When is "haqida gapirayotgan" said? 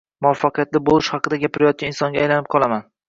1.17-1.93